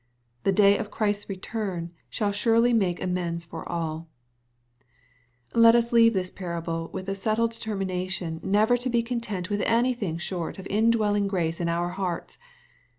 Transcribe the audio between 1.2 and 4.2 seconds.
return shall surely make amends for alL